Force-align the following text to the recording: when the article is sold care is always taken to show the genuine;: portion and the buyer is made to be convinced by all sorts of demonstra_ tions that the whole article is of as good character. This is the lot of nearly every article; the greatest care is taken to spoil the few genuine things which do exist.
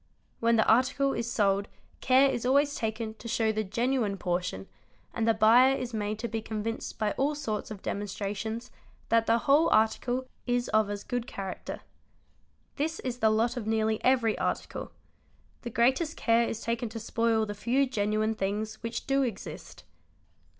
when 0.39 0.55
the 0.55 0.65
article 0.65 1.13
is 1.13 1.31
sold 1.31 1.67
care 1.99 2.27
is 2.27 2.43
always 2.43 2.73
taken 2.73 3.13
to 3.13 3.27
show 3.27 3.51
the 3.51 3.63
genuine;: 3.63 4.17
portion 4.17 4.67
and 5.13 5.27
the 5.27 5.33
buyer 5.35 5.75
is 5.75 5.93
made 5.93 6.17
to 6.17 6.27
be 6.27 6.41
convinced 6.41 6.97
by 6.97 7.11
all 7.19 7.35
sorts 7.35 7.69
of 7.69 7.83
demonstra_ 7.83 8.31
tions 8.35 8.71
that 9.09 9.27
the 9.27 9.37
whole 9.37 9.69
article 9.69 10.25
is 10.47 10.69
of 10.69 10.89
as 10.89 11.03
good 11.03 11.27
character. 11.27 11.81
This 12.77 12.99
is 13.01 13.19
the 13.19 13.29
lot 13.29 13.55
of 13.55 13.67
nearly 13.67 14.03
every 14.03 14.35
article; 14.39 14.91
the 15.61 15.69
greatest 15.69 16.17
care 16.17 16.49
is 16.49 16.61
taken 16.61 16.89
to 16.89 16.99
spoil 16.99 17.45
the 17.45 17.53
few 17.53 17.85
genuine 17.87 18.33
things 18.33 18.81
which 18.81 19.05
do 19.05 19.21
exist. 19.21 19.83